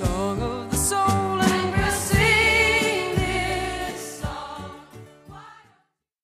[0.00, 1.20] Song of the soul.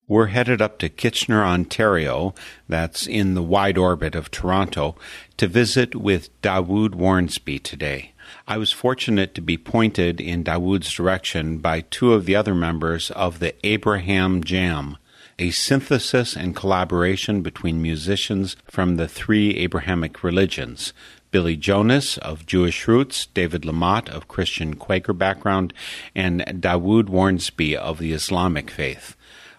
[0.09, 2.33] We're headed up to Kitchener, Ontario,
[2.67, 4.95] that's in the wide orbit of Toronto,
[5.35, 8.13] to visit with Dawood Wharnsby today.
[8.47, 13.11] I was fortunate to be pointed in Dawood's direction by two of the other members
[13.11, 14.97] of the Abraham Jam,
[15.37, 20.93] a synthesis and collaboration between musicians from the three Abrahamic religions.
[21.29, 25.73] Billy Jonas of Jewish roots, David LaMotte of Christian Quaker background,
[26.15, 29.15] and Dawood Wharnsby of the Islamic faith.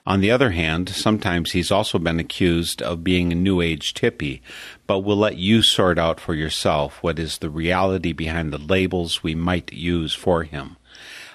[0.06, 4.40] On the other hand, sometimes he's also been accused of being a New Age hippie,
[4.86, 9.22] but we'll let you sort out for yourself what is the reality behind the labels
[9.22, 10.77] we might use for him.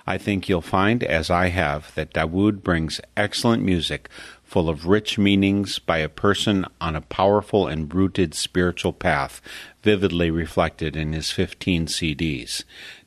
[0.05, 4.09] I think you'll find, as I have, that Dawood brings excellent music
[4.43, 9.41] full of rich meanings by a person on a powerful and rooted spiritual path,
[9.81, 12.63] vividly reflected in his 15 CDs.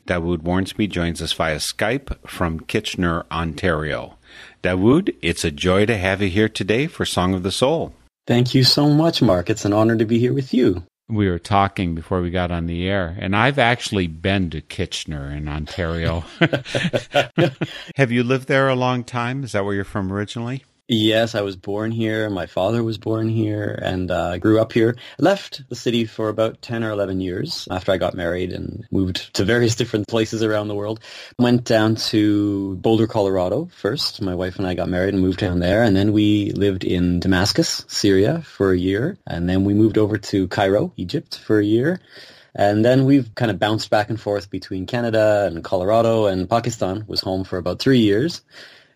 [0.06, 4.16] Dawood Wharnsby joins us via Skype from Kitchener, Ontario.
[4.62, 7.94] Dawood, it's a joy to have you here today for Song of the Soul.
[8.26, 9.50] Thank you so much, Mark.
[9.50, 10.82] It's an honor to be here with you.
[11.08, 15.30] We were talking before we got on the air, and I've actually been to Kitchener
[15.30, 16.24] in Ontario.
[17.96, 19.44] have you lived there a long time?
[19.44, 20.64] Is that where you're from originally?
[20.88, 22.30] Yes, I was born here.
[22.30, 24.96] My father was born here and uh, grew up here.
[25.18, 29.34] Left the city for about 10 or 11 years after I got married and moved
[29.34, 31.00] to various different places around the world.
[31.40, 34.22] Went down to Boulder, Colorado first.
[34.22, 35.82] My wife and I got married and moved down there.
[35.82, 39.18] And then we lived in Damascus, Syria for a year.
[39.26, 42.00] And then we moved over to Cairo, Egypt for a year.
[42.54, 47.04] And then we've kind of bounced back and forth between Canada and Colorado and Pakistan
[47.08, 48.42] was home for about three years.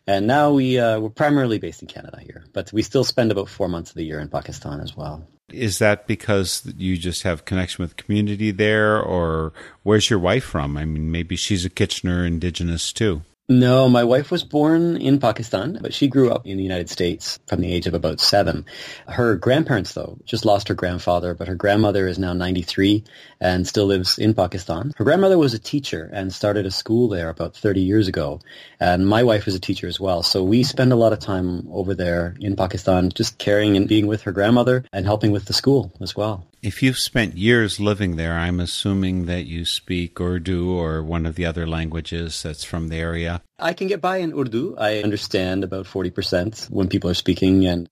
[0.07, 3.49] And now we, uh, we're primarily based in Canada here, but we still spend about
[3.49, 5.27] four months of the year in Pakistan as well.
[5.53, 9.53] Is that because you just have connection with community there, or
[9.83, 10.77] where's your wife from?
[10.77, 13.23] I mean, maybe she's a Kitchener indigenous too.
[13.51, 17.41] No, my wife was born in Pakistan, but she grew up in the United States
[17.49, 18.65] from the age of about seven.
[19.09, 23.03] Her grandparents, though, just lost her grandfather, but her grandmother is now 93
[23.41, 24.93] and still lives in Pakistan.
[24.97, 28.41] Her grandmother was a teacher and started a school there about 30 years ago.
[28.79, 30.23] And my wife is a teacher as well.
[30.23, 34.07] So we spend a lot of time over there in Pakistan just caring and being
[34.07, 36.47] with her grandmother and helping with the school as well.
[36.63, 41.35] If you've spent years living there, I'm assuming that you speak Urdu or one of
[41.35, 43.41] the other languages that's from the area.
[43.59, 44.77] I can get by in Urdu.
[44.77, 47.67] I understand about 40% when people are speaking.
[47.67, 47.89] And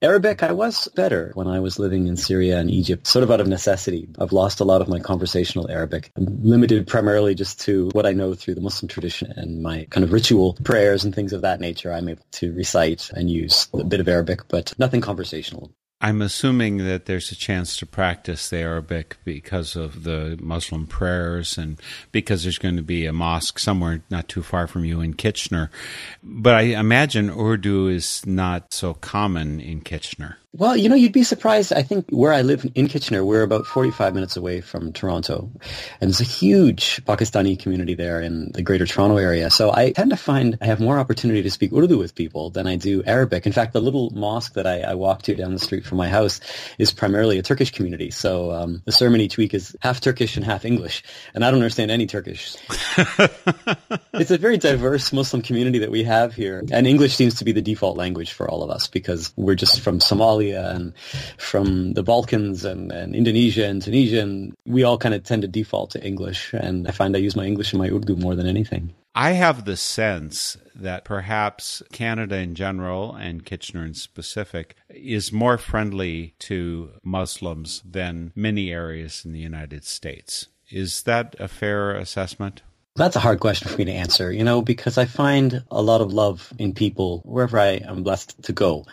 [0.00, 3.40] Arabic, I was better when I was living in Syria and Egypt, sort of out
[3.40, 4.08] of necessity.
[4.18, 6.12] I've lost a lot of my conversational Arabic.
[6.16, 10.04] I'm limited primarily just to what I know through the Muslim tradition and my kind
[10.04, 11.92] of ritual prayers and things of that nature.
[11.92, 15.72] I'm able to recite and use a bit of Arabic, but nothing conversational.
[16.04, 21.56] I'm assuming that there's a chance to practice the Arabic because of the Muslim prayers
[21.56, 25.14] and because there's going to be a mosque somewhere not too far from you in
[25.14, 25.70] Kitchener.
[26.20, 30.38] But I imagine Urdu is not so common in Kitchener.
[30.54, 31.72] Well, you know, you'd be surprised.
[31.72, 35.50] I think where I live in Kitchener, we're about 45 minutes away from Toronto.
[35.98, 39.48] And there's a huge Pakistani community there in the greater Toronto area.
[39.48, 42.66] So I tend to find I have more opportunity to speak Urdu with people than
[42.66, 43.46] I do Arabic.
[43.46, 46.10] In fact, the little mosque that I, I walk to down the street from my
[46.10, 46.38] house
[46.76, 48.10] is primarily a Turkish community.
[48.10, 51.02] So um, the sermon each week is half Turkish and half English.
[51.34, 52.56] And I don't understand any Turkish.
[54.12, 56.62] it's a very diverse Muslim community that we have here.
[56.70, 59.80] And English seems to be the default language for all of us because we're just
[59.80, 60.92] from Somalia and
[61.38, 64.20] from the Balkans and, and Indonesia and Tunisia.
[64.20, 66.52] And we all kind of tend to default to English.
[66.52, 68.92] And I find I use my English and my Urdu more than anything.
[69.14, 75.58] I have the sense that perhaps Canada in general and Kitchener in specific is more
[75.58, 80.48] friendly to Muslims than many areas in the United States.
[80.70, 82.62] Is that a fair assessment?
[82.94, 86.00] That's a hard question for me to answer, you know, because I find a lot
[86.00, 88.86] of love in people wherever I am blessed to go.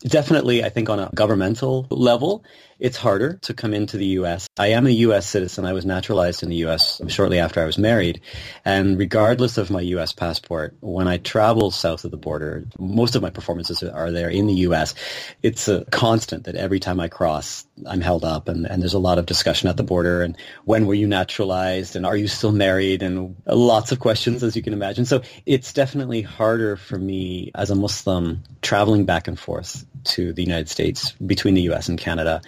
[0.00, 2.44] Definitely, I think on a governmental level,
[2.78, 4.48] it's harder to come into the U.S.
[4.58, 5.26] I am a U.S.
[5.26, 5.64] citizen.
[5.64, 7.00] I was naturalized in the U.S.
[7.08, 8.20] shortly after I was married.
[8.64, 10.12] And regardless of my U.S.
[10.12, 14.46] passport, when I travel south of the border, most of my performances are there in
[14.46, 14.94] the U.S.
[15.42, 18.98] It's a constant that every time I cross, I'm held up and, and there's a
[18.98, 22.52] lot of discussion at the border and when were you naturalized and are you still
[22.52, 25.04] married and lots of questions as you can imagine.
[25.04, 30.42] So it's definitely harder for me as a Muslim traveling back and forth to the
[30.42, 31.88] United States between the U.S.
[31.88, 32.42] and Canada.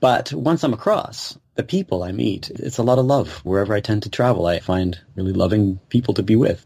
[0.00, 3.44] But once I'm across, the people I meet, it's a lot of love.
[3.44, 6.64] Wherever I tend to travel, I find really loving people to be with.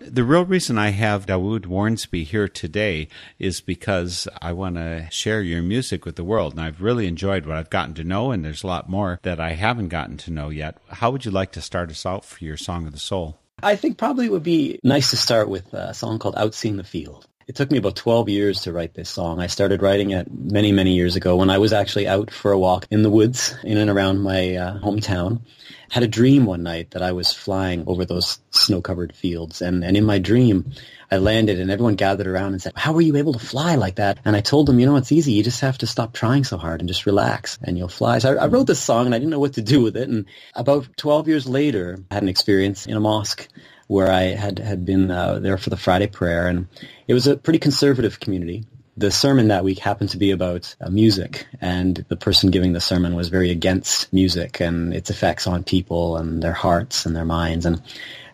[0.00, 3.08] The real reason I have Dawood Wharnsby here today
[3.38, 6.52] is because I want to share your music with the world.
[6.52, 9.40] And I've really enjoyed what I've gotten to know, and there's a lot more that
[9.40, 10.78] I haven't gotten to know yet.
[10.88, 13.38] How would you like to start us out for your Song of the Soul?
[13.62, 16.76] I think probably it would be nice to start with a song called Out Seeing
[16.76, 17.26] the Field.
[17.46, 19.38] It took me about 12 years to write this song.
[19.38, 22.58] I started writing it many, many years ago when I was actually out for a
[22.58, 25.42] walk in the woods in and around my uh, hometown.
[25.90, 29.60] Had a dream one night that I was flying over those snow-covered fields.
[29.60, 30.72] And, and in my dream,
[31.10, 33.96] I landed and everyone gathered around and said, how were you able to fly like
[33.96, 34.18] that?
[34.24, 35.32] And I told them, you know, it's easy.
[35.32, 38.18] You just have to stop trying so hard and just relax and you'll fly.
[38.18, 40.08] So I, I wrote this song and I didn't know what to do with it.
[40.08, 40.24] And
[40.54, 43.48] about 12 years later, I had an experience in a mosque
[43.86, 46.68] where I had had been uh, there for the Friday prayer, and
[47.08, 48.64] it was a pretty conservative community.
[48.96, 52.80] The sermon that week happened to be about uh, music, and the person giving the
[52.80, 57.24] sermon was very against music and its effects on people and their hearts and their
[57.24, 57.66] minds.
[57.66, 57.82] And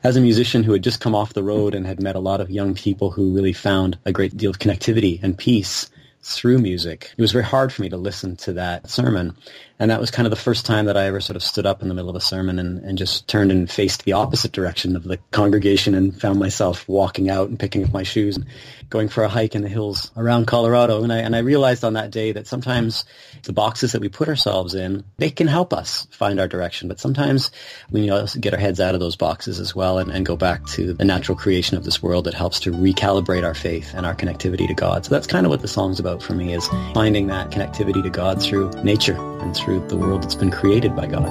[0.03, 2.41] as a musician who had just come off the road and had met a lot
[2.41, 5.91] of young people who really found a great deal of connectivity and peace
[6.23, 7.11] through music.
[7.17, 9.37] It was very hard for me to listen to that sermon.
[9.81, 11.81] And that was kind of the first time that I ever sort of stood up
[11.81, 14.95] in the middle of a sermon and, and just turned and faced the opposite direction
[14.95, 18.45] of the congregation and found myself walking out and picking up my shoes and
[18.91, 21.03] going for a hike in the hills around Colorado.
[21.03, 23.07] And I, and I realized on that day that sometimes
[23.45, 26.89] the boxes that we put ourselves in, they can help us find our direction.
[26.89, 27.51] But sometimes
[27.91, 30.37] we need to get our heads out of those boxes as well and, and go
[30.37, 34.05] back to the natural creation of this world that helps to recalibrate our faith and
[34.05, 35.07] our connectivity to God.
[35.07, 38.11] So that's kind of what the song's about for me is finding that connectivity to
[38.11, 41.29] God through nature and through through the world that's been created by God.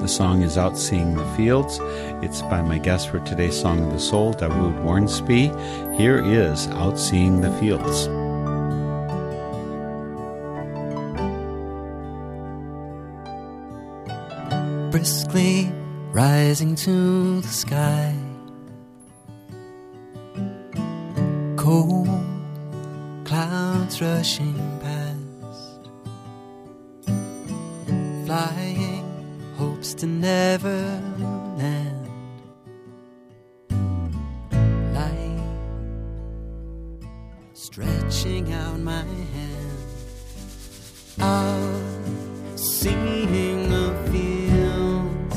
[0.00, 1.78] The song is Out Seeing the Fields.
[2.24, 5.52] It's by my guest for today's Song of the Soul, Dawood Wharnsby.
[5.98, 8.08] Here is Out Seeing the Fields.
[14.90, 15.70] Briskly
[16.10, 18.14] rising to the sky.
[21.56, 22.08] Cold
[23.24, 24.78] clouds rushing
[28.32, 29.04] flying
[29.58, 30.80] hopes to never
[31.58, 32.08] land.
[34.94, 35.44] Light
[37.52, 39.80] stretching out my hand,
[41.20, 45.36] out seeing the fields.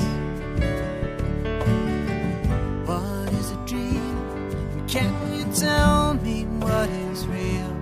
[2.88, 4.88] What is a dream?
[4.88, 7.76] Can you tell me what is real?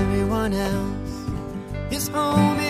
[0.00, 1.16] Everyone else
[1.90, 2.65] is home.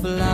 [0.00, 0.29] Fly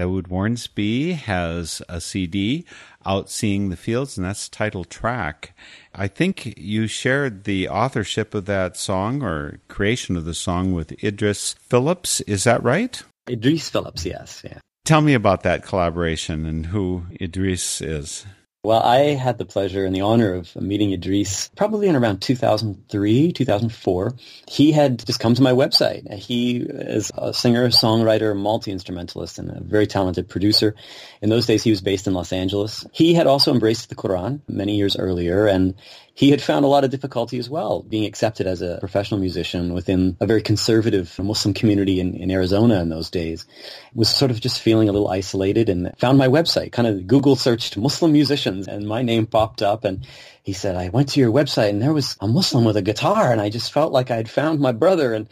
[0.00, 2.64] Dawood Wharnsby has a CD
[3.04, 5.54] out seeing the fields, and that's title track.
[5.94, 11.04] I think you shared the authorship of that song or creation of the song with
[11.04, 12.22] Idris Phillips.
[12.22, 13.02] Is that right?
[13.28, 14.58] Idris Phillips, yes, yeah.
[14.86, 18.24] Tell me about that collaboration and who Idris is.
[18.62, 23.32] Well, I had the pleasure and the honor of meeting Idris probably in around 2003,
[23.32, 24.14] 2004.
[24.48, 26.12] He had just come to my website.
[26.12, 30.74] He is a singer, songwriter, multi-instrumentalist, and a very talented producer.
[31.22, 32.84] In those days, he was based in Los Angeles.
[32.92, 35.74] He had also embraced the Quran many years earlier, and
[36.20, 39.72] he had found a lot of difficulty as well being accepted as a professional musician
[39.72, 43.46] within a very conservative Muslim community in, in Arizona in those days.
[43.94, 47.36] Was sort of just feeling a little isolated and found my website, kind of Google
[47.36, 50.06] searched Muslim musicians and my name popped up and
[50.42, 53.32] he said, I went to your website and there was a Muslim with a guitar
[53.32, 55.26] and I just felt like I had found my brother and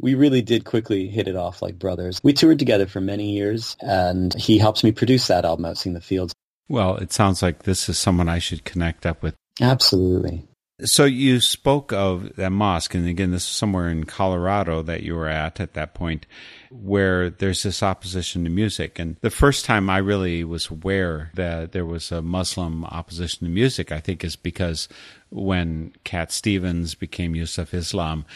[0.00, 2.20] we really did quickly hit it off like brothers.
[2.24, 5.94] We toured together for many years and he helps me produce that album, Out Seeing
[5.94, 6.34] the Fields.
[6.68, 9.36] Well, it sounds like this is someone I should connect up with.
[9.60, 10.46] Absolutely.
[10.84, 15.14] So you spoke of that mosque, and again, this is somewhere in Colorado that you
[15.14, 16.26] were at at that point,
[16.70, 18.98] where there's this opposition to music.
[18.98, 23.52] And the first time I really was aware that there was a Muslim opposition to
[23.52, 24.88] music, I think, is because
[25.32, 28.26] when Cat Stevens became Yusuf Islam,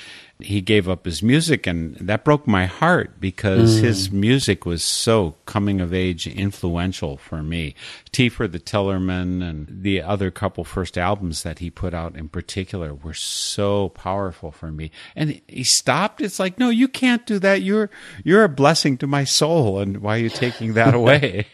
[0.41, 3.83] he gave up his music, and that broke my heart because mm.
[3.83, 7.75] his music was so coming of age influential for me.
[8.12, 12.29] Tea for the Tillerman and the other couple first albums that he put out in
[12.29, 14.91] particular were so powerful for me.
[15.15, 16.21] And he stopped.
[16.21, 17.62] It's like, no, you can't do that.
[17.62, 17.88] You're
[18.23, 21.47] you're a blessing to my soul, and why are you taking that away?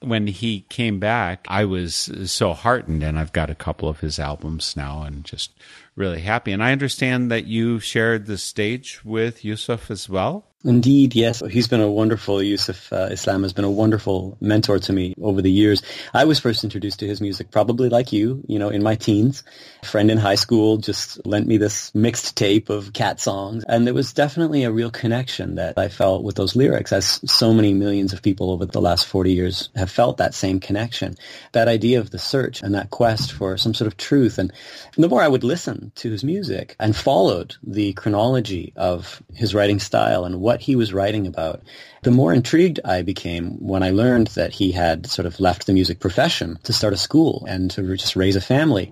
[0.00, 4.18] When he came back, I was so heartened, and I've got a couple of his
[4.18, 5.52] albums now, and just
[5.94, 6.52] really happy.
[6.52, 10.49] And I understand that you shared the stage with Yusuf as well.
[10.62, 11.42] Indeed, yes.
[11.50, 15.40] He's been a wonderful, Yusuf uh, Islam has been a wonderful mentor to me over
[15.40, 15.80] the years.
[16.12, 19.42] I was first introduced to his music probably like you, you know, in my teens.
[19.82, 23.64] A friend in high school just lent me this mixed tape of cat songs.
[23.68, 27.54] And there was definitely a real connection that I felt with those lyrics, as so
[27.54, 31.16] many millions of people over the last 40 years have felt that same connection.
[31.52, 34.36] That idea of the search and that quest for some sort of truth.
[34.36, 34.52] And
[34.98, 39.78] the more I would listen to his music and followed the chronology of his writing
[39.78, 41.62] style and what he was writing about,
[42.02, 45.74] the more intrigued I became when I learned that he had sort of left the
[45.74, 48.90] music profession to start a school and to just raise a family.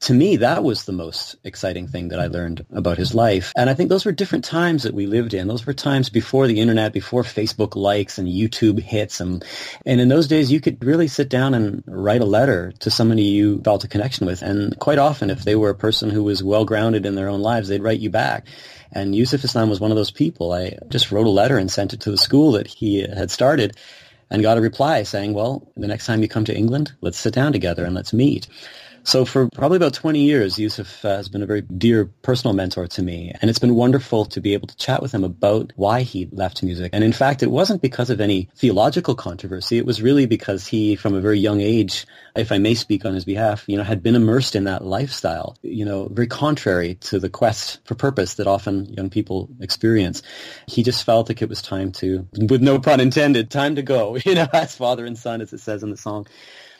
[0.00, 3.52] To me, that was the most exciting thing that I learned about his life.
[3.56, 5.48] And I think those were different times that we lived in.
[5.48, 9.20] Those were times before the internet, before Facebook likes and YouTube hits.
[9.20, 9.42] And,
[9.86, 13.22] and in those days, you could really sit down and write a letter to somebody
[13.22, 14.42] you felt a connection with.
[14.42, 17.40] And quite often, if they were a person who was well grounded in their own
[17.40, 18.46] lives, they'd write you back.
[18.92, 20.52] And Yusuf Islam was one of those people.
[20.52, 23.76] I just wrote a letter and sent it to the school that he had started
[24.30, 27.34] and got a reply saying, well, the next time you come to England, let's sit
[27.34, 28.48] down together and let's meet.
[29.06, 32.88] So for probably about 20 years, Yusuf uh, has been a very dear personal mentor
[32.88, 33.32] to me.
[33.40, 36.60] And it's been wonderful to be able to chat with him about why he left
[36.64, 36.90] music.
[36.92, 39.78] And in fact, it wasn't because of any theological controversy.
[39.78, 43.14] It was really because he, from a very young age, if I may speak on
[43.14, 47.20] his behalf, you know, had been immersed in that lifestyle, you know, very contrary to
[47.20, 50.22] the quest for purpose that often young people experience.
[50.66, 54.16] He just felt like it was time to, with no pun intended, time to go,
[54.24, 56.26] you know, as father and son, as it says in the song.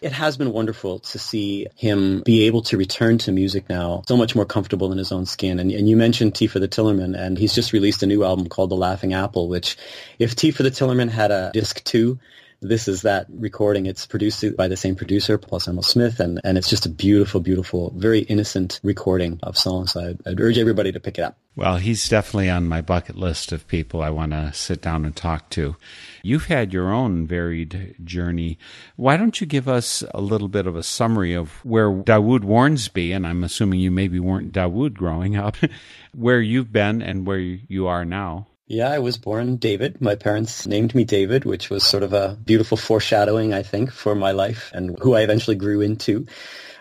[0.02, 4.16] It has been wonderful to see him be able to return to music now, so
[4.16, 5.58] much more comfortable in his own skin.
[5.58, 8.48] And, and you mentioned Tea for the Tillerman, and he's just released a new album
[8.48, 9.76] called The Laughing Apple, which
[10.18, 12.18] if Tea for the Tillerman had a disc two,
[12.60, 13.86] this is that recording.
[13.86, 17.92] It's produced by the same producer, Paul Samwell-Smith, and, and it's just a beautiful, beautiful,
[17.96, 19.92] very innocent recording of songs.
[19.92, 21.36] So I'd, I'd urge everybody to pick it up.
[21.54, 25.16] Well, he's definitely on my bucket list of people I want to sit down and
[25.16, 25.76] talk to.
[26.22, 28.58] You've had your own varied journey.
[28.96, 33.14] Why don't you give us a little bit of a summary of where Dawood Wharnsby,
[33.14, 35.56] and I'm assuming you maybe weren't Dawood growing up,
[36.14, 38.48] where you've been and where you are now?
[38.66, 40.00] Yeah, I was born David.
[40.00, 44.14] My parents named me David, which was sort of a beautiful foreshadowing, I think, for
[44.14, 46.26] my life and who I eventually grew into.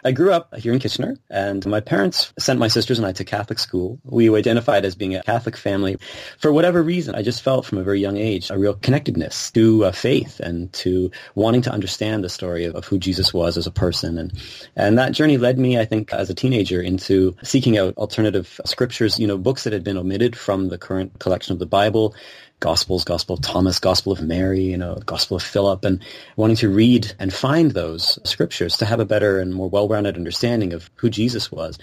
[0.05, 3.25] I grew up here in Kitchener, and my parents sent my sisters and I to
[3.25, 3.99] Catholic school.
[4.03, 5.97] We identified as being a Catholic family.
[6.37, 9.85] For whatever reason, I just felt from a very young age a real connectedness to
[9.85, 13.65] uh, faith and to wanting to understand the story of, of who Jesus was as
[13.65, 14.19] a person.
[14.19, 14.31] And,
[14.75, 19.17] and that journey led me, I think, as a teenager into seeking out alternative scriptures,
[19.17, 22.13] you know, books that had been omitted from the current collection of the Bible,
[22.59, 26.03] Gospels, Gospel of Thomas, Gospel of Mary, you know, Gospel of Philip, and
[26.35, 30.73] wanting to read and find those scriptures to have a better and more well-rounded understanding
[30.73, 31.77] of who Jesus was.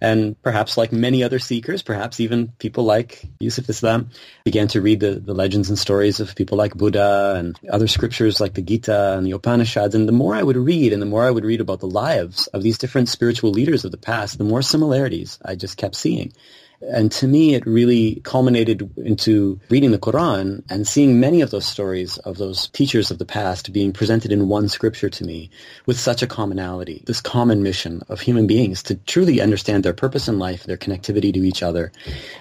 [0.00, 4.10] And perhaps like many other seekers, perhaps even people like Yusuf Islam,
[4.44, 8.40] began to read the, the legends and stories of people like Buddha and other scriptures
[8.40, 9.94] like the Gita and the Upanishads.
[9.94, 12.46] And the more I would read and the more I would read about the lives
[12.48, 16.32] of these different spiritual leaders of the past, the more similarities I just kept seeing.
[16.82, 21.66] And to me, it really culminated into reading the Quran and seeing many of those
[21.66, 25.50] stories of those teachers of the past being presented in one scripture to me
[25.84, 30.26] with such a commonality, this common mission of human beings to truly understand their purpose
[30.26, 31.92] in life, their connectivity to each other.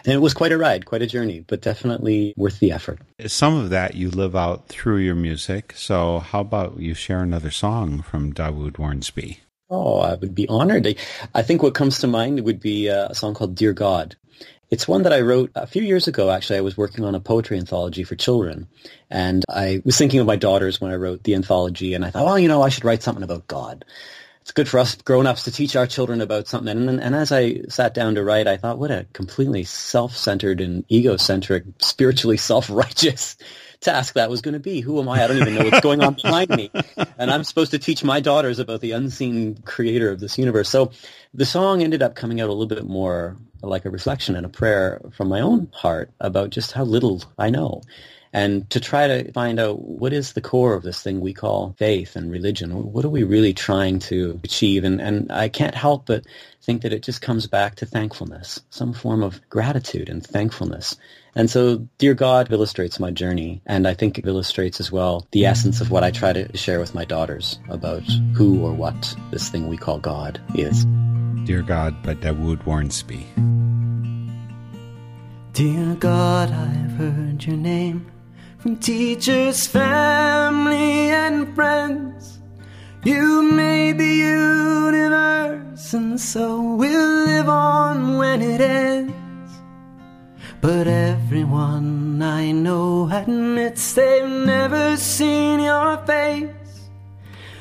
[0.05, 2.99] And it was quite a ride, quite a journey, but definitely worth the effort.
[3.27, 5.73] Some of that you live out through your music.
[5.75, 9.39] So how about you share another song from Dawood Wharnsby?
[9.69, 10.97] Oh, I would be honored.
[11.35, 14.15] I think what comes to mind would be uh, a song called Dear God.
[14.69, 16.57] It's one that I wrote a few years ago, actually.
[16.57, 18.67] I was working on a poetry anthology for children.
[19.09, 21.95] And I was thinking of my daughters when I wrote the anthology.
[21.95, 23.83] And I thought, well, you know, I should write something about God.
[24.41, 26.75] It's good for us grown-ups to teach our children about something.
[26.75, 30.85] And, and as I sat down to write, I thought, what a completely self-centered and
[30.91, 33.37] egocentric, spiritually self-righteous
[33.81, 34.81] task that was going to be.
[34.81, 35.23] Who am I?
[35.23, 36.71] I don't even know what's going on behind me.
[37.17, 40.69] And I'm supposed to teach my daughters about the unseen creator of this universe.
[40.69, 40.91] So
[41.33, 44.49] the song ended up coming out a little bit more like a reflection and a
[44.49, 47.81] prayer from my own heart about just how little I know
[48.31, 51.73] and to try to find out what is the core of this thing we call
[51.77, 52.91] faith and religion.
[52.91, 54.83] What are we really trying to achieve?
[54.83, 56.25] And, and I can't help but
[56.61, 60.95] think that it just comes back to thankfulness, some form of gratitude and thankfulness.
[61.35, 65.45] And so, Dear God illustrates my journey, and I think it illustrates as well the
[65.45, 68.03] essence of what I try to share with my daughters about
[68.35, 70.85] who or what this thing we call God is.
[71.45, 73.25] Dear God by Dawood Wharnsby.
[75.53, 78.11] Dear God, I've heard your name
[78.59, 82.39] from teachers, family, and friends.
[83.05, 89.13] You made the universe, and so we'll live on when it ends.
[90.61, 96.49] But everyone I know admits they've never seen your face.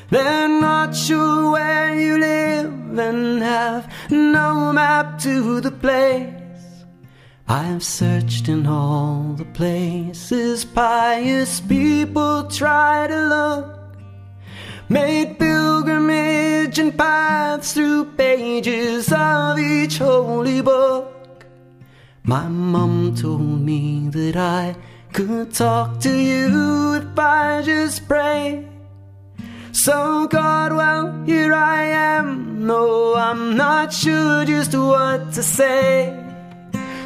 [0.09, 6.38] They're not sure where you live and have no map to the place.
[7.51, 13.79] I've searched in all the places pious people try to look.
[14.87, 21.43] Made pilgrimage and paths through pages of each holy book.
[22.21, 24.75] My mom told me that I
[25.11, 28.67] could talk to you if I just pray.
[29.71, 32.67] So, God, well, here I am.
[32.67, 36.28] No, I'm not sure just what to say.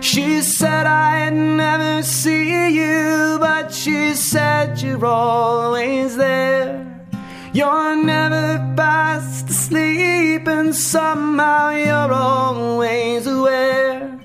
[0.04, 7.08] She said I'd never see you, but she said you're always there.
[7.54, 14.20] You're never fast asleep, and somehow you're always aware.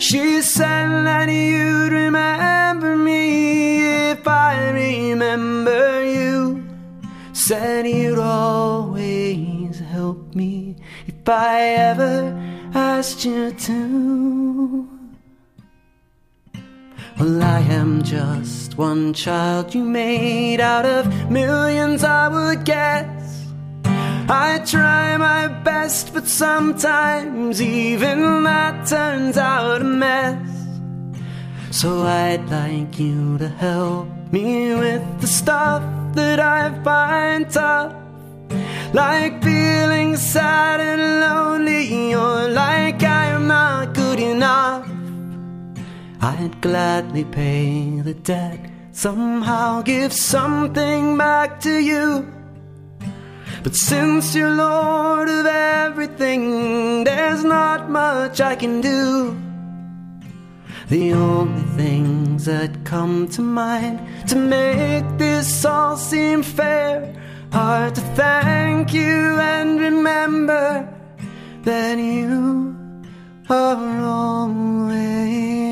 [0.00, 6.66] She said that you'd remember me if I remember you.
[7.32, 10.74] Said you'd always help me
[11.06, 11.60] if I
[11.92, 12.34] ever
[12.74, 14.95] asked you to.
[17.18, 23.46] Well, I am just one child you made out of millions, I would guess.
[24.28, 30.36] I try my best, but sometimes even that turns out a mess.
[31.70, 35.82] So I'd like you to help me with the stuff
[36.16, 37.94] that I find tough.
[38.92, 44.86] Like feeling sad and lonely, or like I am not good enough.
[46.26, 48.58] I'd gladly pay the debt,
[48.90, 52.26] somehow give something back to you.
[53.62, 59.36] But since you're Lord of everything, there's not much I can do.
[60.88, 67.14] The only things that come to mind to make this all seem fair
[67.52, 70.92] are to thank you and remember
[71.62, 72.76] that you
[73.48, 75.65] are always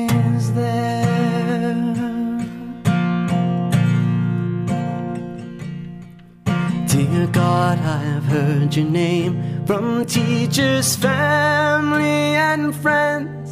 [7.45, 9.33] God, I've heard your name
[9.67, 13.51] from teachers, family, and friends.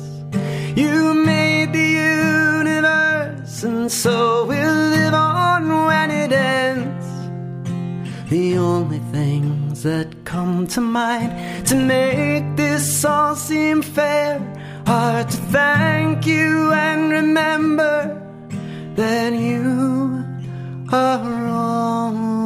[0.76, 1.90] You made the
[2.64, 7.06] universe, and so we'll live on when it ends.
[8.32, 14.42] The only things that come to mind to make this all seem fair
[14.88, 17.96] are to thank you and remember
[18.96, 20.26] that you
[20.92, 22.43] are always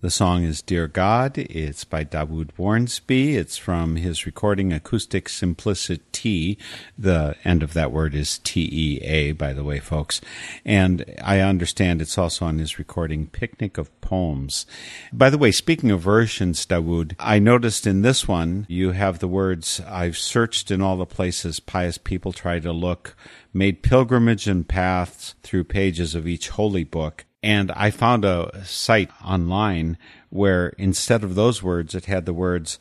[0.00, 1.38] The song is Dear God.
[1.38, 3.36] It's by Dawood Wharnsby.
[3.36, 6.56] It's from his recording Acoustic Simplicitea.
[6.98, 10.20] The end of that word is T E A, by the way, folks.
[10.64, 14.66] And I understand it's also on his recording Picnic of Poems.
[15.12, 19.28] By the way, speaking of versions, Dawood, I noticed in this one you have the
[19.28, 23.16] words, I've searched in all the places pious people try to look,
[23.52, 29.10] made pilgrimage and paths through pages of each holy book and I found a site
[29.24, 29.98] online
[30.30, 32.78] where instead of those words, it had the words,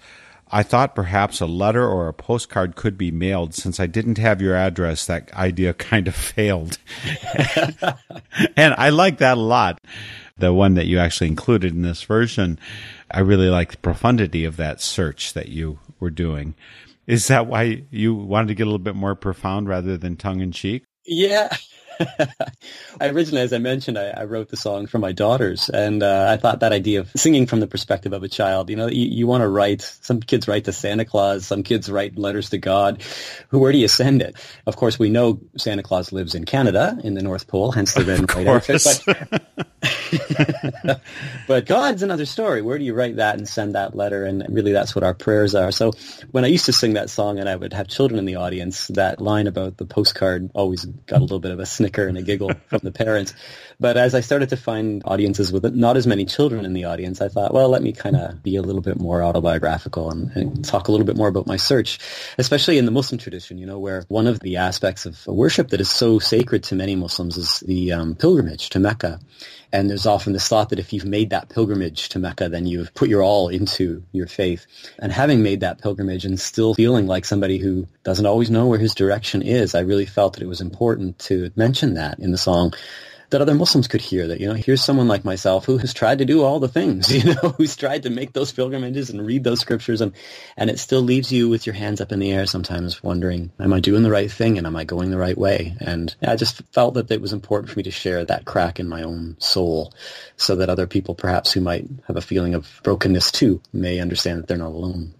[0.51, 3.55] I thought perhaps a letter or a postcard could be mailed.
[3.55, 6.77] Since I didn't have your address, that idea kind of failed.
[8.55, 9.81] and I like that a lot.
[10.37, 12.59] The one that you actually included in this version,
[13.09, 16.55] I really like the profundity of that search that you were doing.
[17.07, 20.41] Is that why you wanted to get a little bit more profound rather than tongue
[20.41, 20.83] in cheek?
[21.05, 21.55] Yeah,
[23.01, 26.37] originally, as I mentioned, I, I, wrote the song for my daughters, and uh, I
[26.37, 29.27] thought that idea of singing from the perspective of a child, you know, you, you
[29.27, 29.81] want to write.
[29.81, 33.01] Some kids write to Santa Claus, some kids write letters to God.
[33.49, 34.35] Where do you send it?
[34.65, 38.03] Of course, we know Santa Claus lives in Canada, in the North Pole, hence the
[38.03, 38.81] red and white outfit.
[39.05, 41.01] But,
[41.47, 42.61] but God's another story.
[42.61, 44.25] Where do you write that and send that letter?
[44.25, 45.71] And really, that's what our prayers are.
[45.71, 45.93] So
[46.31, 48.87] when I used to sing that song, and I would have children in the audience,
[48.87, 51.65] that line about the postcard always got a little bit of a
[51.97, 53.33] and a giggle from the parents.
[53.81, 57.19] But as I started to find audiences with not as many children in the audience,
[57.19, 60.63] I thought, well, let me kind of be a little bit more autobiographical and, and,
[60.63, 61.97] talk a little bit more about my search,
[62.37, 65.81] especially in the Muslim tradition, you know, where one of the aspects of worship that
[65.81, 69.19] is so sacred to many Muslims is the um, pilgrimage to Mecca.
[69.73, 72.93] And there's often this thought that if you've made that pilgrimage to Mecca, then you've
[72.93, 74.67] put your all into your faith.
[74.99, 78.77] And having made that pilgrimage and still feeling like somebody who doesn't always know where
[78.77, 82.37] his direction is, I really felt that it was important to mention that in the
[82.37, 82.73] song
[83.31, 86.19] that other Muslims could hear that, you know, here's someone like myself who has tried
[86.19, 89.43] to do all the things, you know, who's tried to make those pilgrimages and read
[89.43, 90.13] those scriptures and,
[90.55, 93.73] and it still leaves you with your hands up in the air sometimes wondering, am
[93.73, 95.75] I doing the right thing and am I going the right way?
[95.79, 98.87] And I just felt that it was important for me to share that crack in
[98.87, 99.93] my own soul
[100.37, 104.39] so that other people perhaps who might have a feeling of brokenness too may understand
[104.39, 105.13] that they're not alone.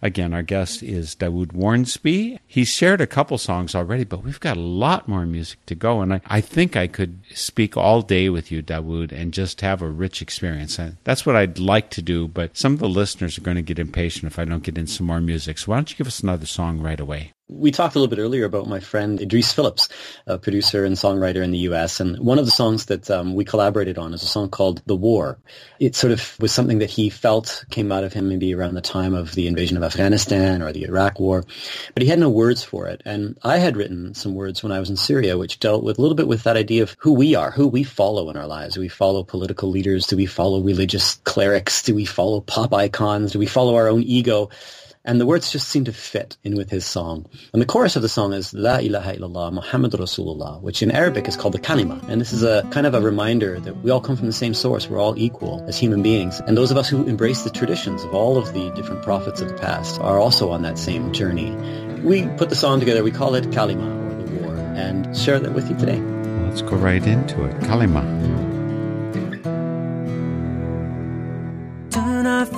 [0.00, 2.38] Again, our guest is Dawood Wharnsby.
[2.46, 6.00] He's shared a couple songs already, but we've got a lot more music to go.
[6.00, 9.82] And I, I think I could speak all day with you, Dawood, and just have
[9.82, 10.78] a rich experience.
[10.78, 13.62] And that's what I'd like to do, but some of the listeners are going to
[13.62, 15.58] get impatient if I don't get in some more music.
[15.58, 17.32] So why don't you give us another song right away?
[17.50, 19.88] We talked a little bit earlier about my friend Idris Phillips,
[20.26, 21.98] a producer and songwriter in the U.S.
[21.98, 24.94] And one of the songs that um, we collaborated on is a song called "The
[24.94, 25.38] War."
[25.80, 28.82] It sort of was something that he felt came out of him maybe around the
[28.82, 31.42] time of the invasion of Afghanistan or the Iraq War,
[31.94, 33.00] but he had no words for it.
[33.06, 36.02] And I had written some words when I was in Syria, which dealt with a
[36.02, 38.74] little bit with that idea of who we are, who we follow in our lives.
[38.74, 40.06] Do we follow political leaders?
[40.06, 41.82] Do we follow religious clerics?
[41.82, 43.32] Do we follow pop icons?
[43.32, 44.50] Do we follow our own ego?
[45.08, 47.24] And the words just seem to fit in with his song.
[47.54, 51.26] And the chorus of the song is La ilaha illallah Muhammad Rasulullah, which in Arabic
[51.26, 52.06] is called the kalima.
[52.10, 54.52] And this is a kind of a reminder that we all come from the same
[54.52, 54.86] source.
[54.86, 56.40] We're all equal as human beings.
[56.40, 59.48] And those of us who embrace the traditions of all of the different prophets of
[59.48, 61.52] the past are also on that same journey.
[62.02, 63.02] We put the song together.
[63.02, 66.00] We call it Kalima, or the war, and share that with you today.
[66.44, 67.56] Let's go right into it.
[67.60, 68.47] Kalima.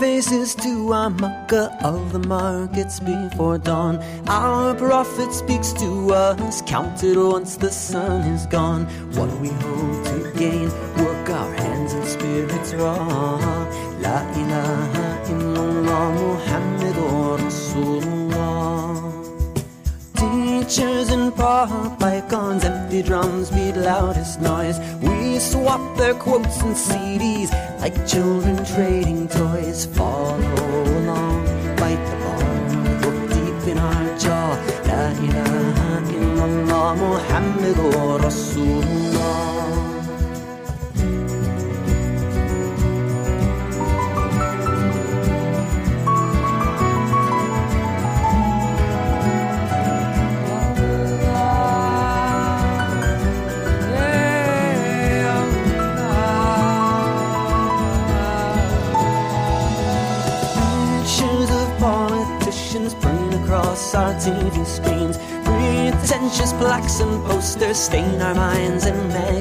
[0.01, 3.99] Faces to Makkah of the markets before dawn.
[4.29, 8.87] Our prophet speaks to us, counted once the sun is gone.
[9.17, 10.71] What we hope to gain,
[11.05, 12.97] work our hands and spirits raw.
[14.01, 18.10] La ilaha illallah Muhammadur Rasulullah.
[20.71, 24.79] Teachers and pop icons, empty drums beat loudest noise.
[25.03, 29.87] We swap their quotes and CDs like children trading toys.
[29.87, 34.51] Follow along, bite the bar, look deep in our jaw.
[34.87, 39.20] La ilaha illallah Muhammadur Rasulullah.
[67.75, 69.40] Stain our minds and magazines.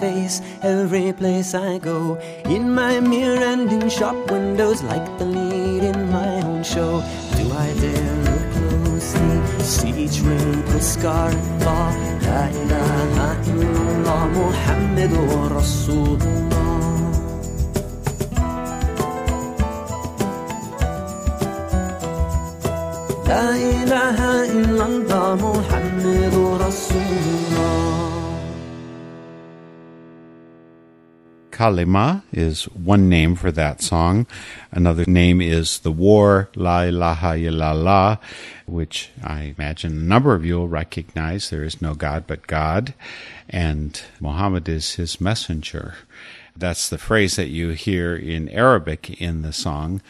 [0.00, 2.18] Face every place I go.
[2.44, 7.02] In my mirror and in shop windows, like the lead in my own show.
[7.36, 9.38] Do I dare look closely?
[9.64, 11.88] See each wrinkle, scar, and flaw.
[12.26, 16.66] La ilaha illallah Muhammadur Rasulullah.
[23.28, 26.35] La ilaha illallah Muhammadur Rasulullah.
[31.56, 34.26] Kalima is one name for that song.
[34.70, 38.18] Another name is The War, La ilaha illallah,
[38.66, 41.48] which I imagine a number of you will recognize.
[41.48, 42.92] There is no God but God,
[43.48, 45.94] and Muhammad is his messenger.
[46.54, 50.02] That's the phrase that you hear in Arabic in the song.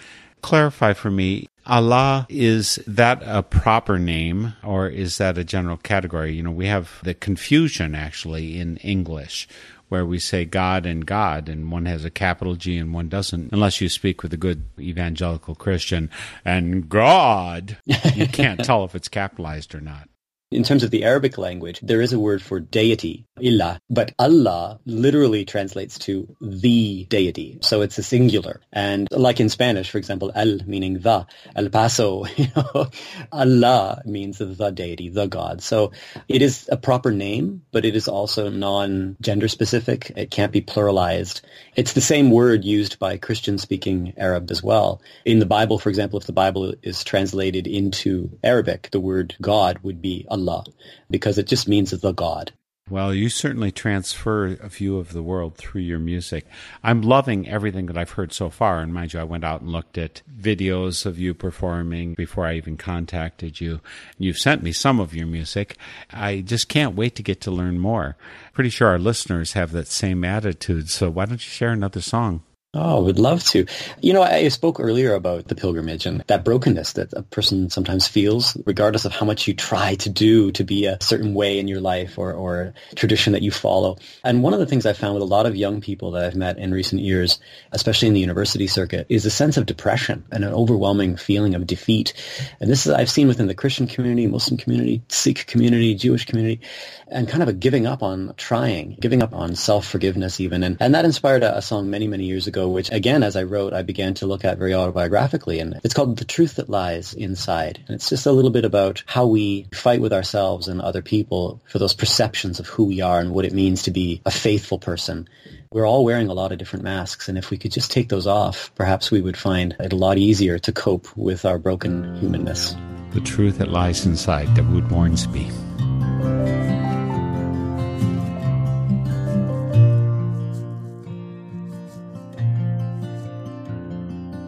[0.43, 6.35] Clarify for me, Allah, is that a proper name or is that a general category?
[6.35, 9.49] You know, we have the confusion actually in English
[9.89, 13.53] where we say God and God, and one has a capital G and one doesn't,
[13.53, 16.11] unless you speak with a good evangelical Christian.
[16.45, 17.79] And God,
[18.15, 20.09] you can't tell if it's capitalized or not.
[20.53, 24.79] In terms of the Arabic language, there is a word for deity, ilah, but Allah
[24.87, 27.59] literally translates to the deity.
[27.63, 28.61] So it's a singular.
[28.73, 32.89] And like in Spanish, for example, el meaning the, el paso, you know,
[33.33, 35.63] Allah means the deity, the God.
[35.63, 35.91] So
[36.29, 40.13] it is a proper name, but it is also non-gender specific.
[40.15, 41.41] It can't be pluralized.
[41.75, 45.03] It's the same word used by Christian speaking Arab as well.
[45.25, 49.81] In the Bible, for example, if the Bible is translated into Arabic, the word God
[49.83, 50.65] would be Allah
[51.11, 52.53] because it just means the God.
[52.89, 56.47] Well, you certainly transfer a view of the world through your music.
[56.85, 58.79] I'm loving everything that I've heard so far.
[58.79, 62.55] And mind you, I went out and looked at videos of you performing before I
[62.55, 63.81] even contacted you.
[64.19, 65.77] You've sent me some of your music.
[66.13, 68.17] I just can't wait to get to learn more.
[68.53, 70.89] Pretty sure our listeners have that same attitude.
[70.89, 72.45] So why don't you share another song?
[72.79, 73.65] Oh, I would love to.
[74.03, 78.07] You know, I spoke earlier about the pilgrimage and that brokenness that a person sometimes
[78.07, 81.69] feels, regardless of how much you try to do to be a certain way in
[81.69, 83.97] your life or, or tradition that you follow.
[84.23, 86.37] And one of the things I found with a lot of young people that I've
[86.37, 87.39] met in recent years,
[87.73, 91.67] especially in the university circuit, is a sense of depression and an overwhelming feeling of
[91.67, 92.13] defeat.
[92.61, 96.61] And this is I've seen within the Christian community, Muslim community, Sikh community, Jewish community,
[97.09, 100.63] and kind of a giving up on trying, giving up on self-forgiveness even.
[100.63, 103.43] And, and that inspired a, a song many, many years ago which again, as I
[103.43, 105.61] wrote, I began to look at very autobiographically.
[105.61, 107.83] And it's called The Truth That Lies Inside.
[107.87, 111.63] And it's just a little bit about how we fight with ourselves and other people
[111.69, 114.79] for those perceptions of who we are and what it means to be a faithful
[114.79, 115.29] person.
[115.73, 117.29] We're all wearing a lot of different masks.
[117.29, 120.19] And if we could just take those off, perhaps we would find it a lot
[120.19, 122.75] easier to cope with our broken humanness.
[123.13, 126.76] The truth that lies inside, that Dawood Wharnsby.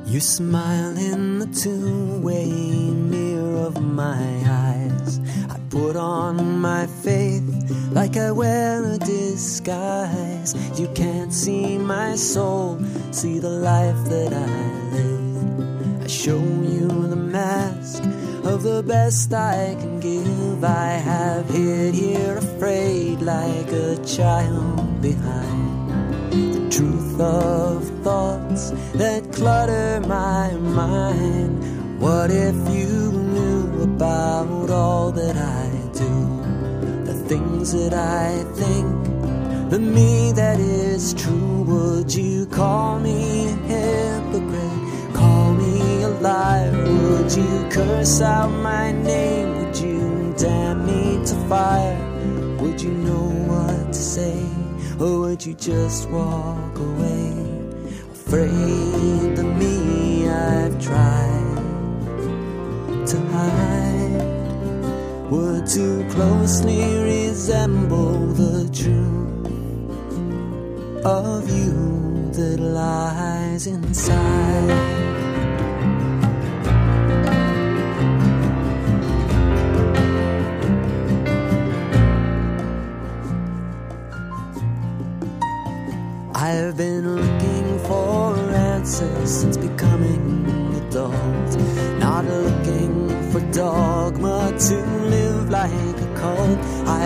[0.08, 5.20] You smile in the two-way mirror of my eyes.
[5.50, 7.44] I put on my faith
[7.92, 10.54] like I wear a disguise.
[10.80, 16.04] You can't see my soul, see the life that I live.
[16.04, 18.02] I show you the mask
[18.44, 20.64] of the best I can give.
[20.64, 25.77] I have hid here afraid like a child behind
[26.70, 32.00] truth of thoughts that clutter my mind.
[32.00, 37.04] What if you knew about all that I do?
[37.04, 41.62] The things that I think, the me that is true.
[41.62, 45.14] Would you call me a hypocrite?
[45.14, 46.72] Call me a liar?
[46.72, 49.58] Would you curse out my name?
[49.58, 51.98] Would you damn me to fire?
[52.60, 53.07] Would you
[54.18, 54.38] say?
[54.98, 57.30] Or would you just walk away?
[58.16, 61.62] Afraid the me I've tried
[63.10, 64.26] to hide
[65.30, 69.46] would too closely resemble the truth
[71.04, 71.74] of you
[72.32, 74.87] that lies inside.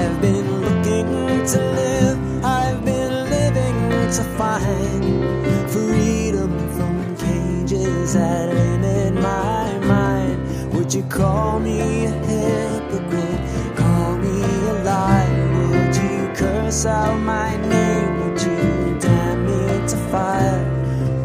[0.03, 9.15] I've been looking to live, I've been living to find freedom from cages that limit
[9.15, 10.75] my mind.
[10.75, 13.77] Would you call me a hypocrite?
[13.77, 15.69] Call me a liar?
[15.71, 18.25] Would you curse out my name?
[18.25, 20.65] Would you damn me to fire?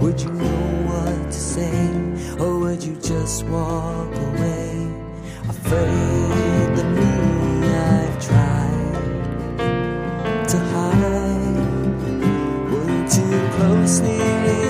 [0.01, 1.89] Would you know what to say?
[2.39, 4.16] Or would you just walk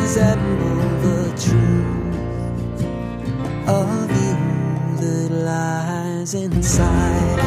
[0.07, 2.81] resemble the truth
[3.67, 4.37] of you
[5.01, 7.39] that lies inside.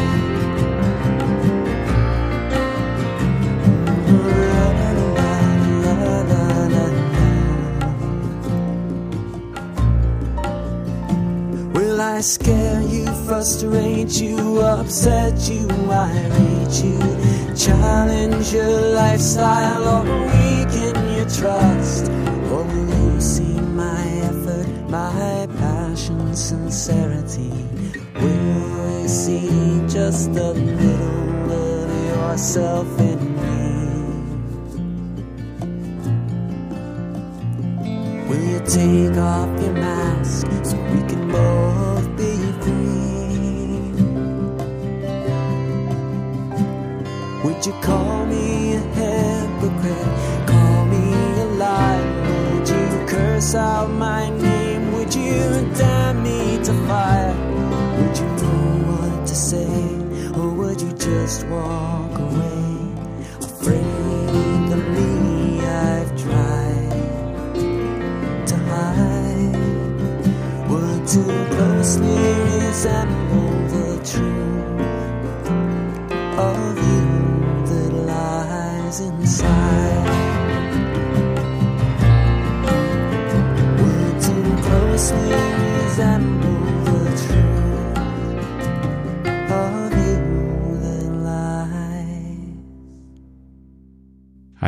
[11.73, 17.01] Will I scare you, frustrate you, upset you, irate you,
[17.57, 22.30] challenge your lifestyle, or weaken your trust?
[22.51, 27.53] Or will you see my effort, my passion, sincerity?
[28.17, 33.61] Will you see just a little of yourself in me?
[38.29, 43.93] Will you take off your mask so we can both be free?
[47.45, 50.40] Would you call me a hypocrite?
[53.41, 54.93] Curse out my name?
[54.93, 55.41] Would you
[55.75, 57.35] damn me to fire?
[57.97, 59.73] Would you know what to say?
[60.39, 62.65] Or would you just walk away?
[63.41, 66.91] Afraid of me, I've tried
[68.49, 69.57] to hide.
[70.69, 72.23] Would too closely
[72.61, 74.60] resemble the truth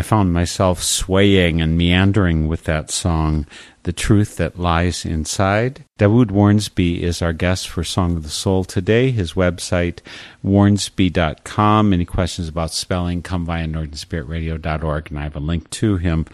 [0.03, 3.47] I found myself swaying and meandering with that song,
[3.85, 5.85] The Truth That Lies Inside.
[5.97, 9.13] Dawood Wharnsby is our guest for Song of the Soul today.
[9.13, 10.01] His website,
[10.45, 11.93] wharnsby.com.
[11.93, 16.27] Any questions about spelling, come via northernspiritradio.org, and I have a link to him.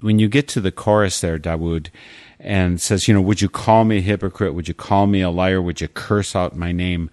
[0.00, 1.88] When you get to the chorus there, Dawood,
[2.46, 4.54] and says, you know, would you call me a hypocrite?
[4.54, 5.60] Would you call me a liar?
[5.60, 7.10] Would you curse out my name?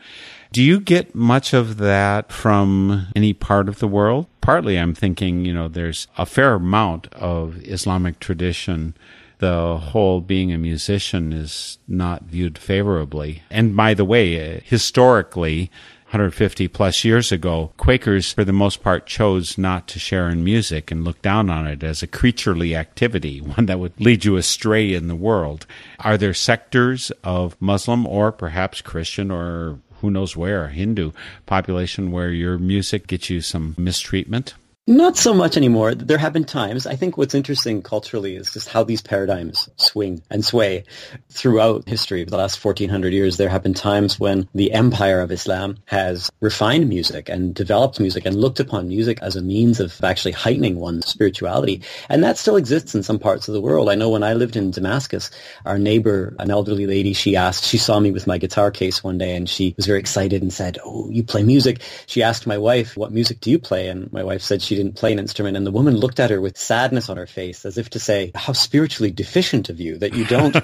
[0.52, 4.28] Do you get much of that from any part of the world?
[4.40, 8.96] Partly, I'm thinking, you know, there's a fair amount of Islamic tradition.
[9.40, 13.42] The whole being a musician is not viewed favorably.
[13.50, 15.72] And by the way, historically,
[16.14, 20.92] 150 plus years ago, Quakers, for the most part, chose not to share in music
[20.92, 24.94] and look down on it as a creaturely activity, one that would lead you astray
[24.94, 25.66] in the world.
[26.00, 31.14] Are there sectors of Muslim or perhaps Christian or who knows where, Hindu
[31.48, 34.54] population where your music gets you some mistreatment?
[34.86, 35.96] Not so much anymore.
[35.96, 36.86] There have been times.
[36.86, 40.84] I think what's interesting culturally is just how these paradigms swing and sway
[41.30, 42.26] throughout history.
[42.26, 46.90] The last 1400 years, there have been times when the empire of Islam has refined
[46.90, 51.08] music and developed music and looked upon music as a means of actually heightening one's
[51.08, 51.82] spirituality.
[52.10, 53.88] And that still exists in some parts of the world.
[53.88, 55.32] I know when I lived in Damascus,
[55.66, 59.18] our neighbor, an elderly lady, she asked, she saw me with my guitar case one
[59.18, 61.82] day and she was very excited and said, oh, you play music.
[62.06, 63.88] She asked my wife, what music do you play?
[63.88, 65.58] And my wife said she didn't play an instrument.
[65.58, 68.32] And the woman looked at her with sadness on her face as if to say,
[68.36, 70.56] how spiritually deficient of you that you don't.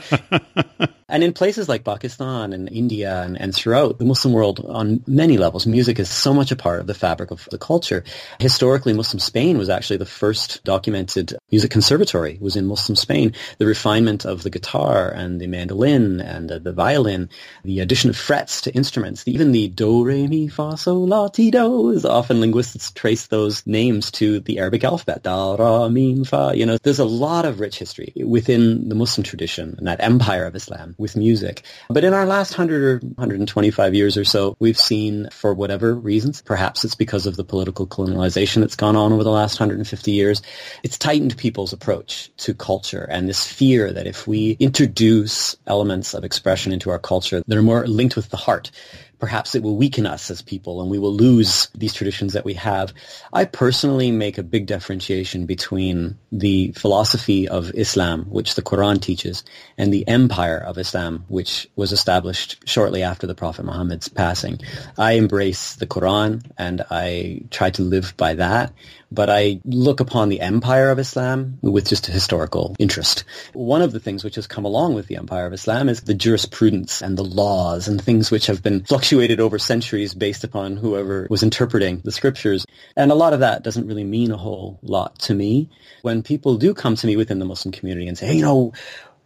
[1.10, 5.38] and in places like Pakistan and India and, and throughout the Muslim world on many
[5.38, 8.04] levels, music is so much a part of the fabric of the culture.
[8.40, 13.34] Historically, Muslim Spain was actually the first documented music conservatory was in Muslim Spain.
[13.58, 17.30] The refinement of the guitar and the mandolin and the, the violin,
[17.64, 21.52] the addition of frets to instruments, even the do, re, mi, fa, sol, la, ti,
[21.52, 25.24] do is often linguists trace those names to the Arabic alphabet.
[25.24, 26.54] Da, ra, mim, fa.
[26.56, 30.46] You know, there's a lot of rich history within the Muslim tradition and that empire
[30.46, 31.64] of Islam with music.
[31.90, 36.42] But in our last 100 or 125 years or so, we've seen, for whatever reasons,
[36.42, 40.42] perhaps it's because of the political colonialization that's gone on over the last 150 years,
[40.84, 46.24] it's tightened people's approach to culture and this fear that if we introduce elements of
[46.24, 48.72] expression into our culture that are more linked with the heart,
[49.20, 52.54] perhaps it will weaken us as people and we will lose these traditions that we
[52.54, 52.94] have.
[53.34, 59.44] I personally make a big differentiation between the philosophy of Islam, which the Quran teaches,
[59.78, 64.60] and the empire of Islam, which was established shortly after the Prophet Muhammad's passing.
[64.98, 68.74] I embrace the Quran and I try to live by that
[69.12, 73.24] but I look upon the empire of Islam with just a historical interest.
[73.54, 76.14] One of the things which has come along with the empire of Islam is the
[76.14, 81.28] jurisprudence and the laws and things which have been fluctuated over centuries based upon whoever
[81.30, 82.66] was interpreting the scriptures.
[82.96, 85.70] And a lot of that doesn't really mean a whole lot to me.
[86.02, 88.74] When people do come to me within the Muslim community and say, hey, you know,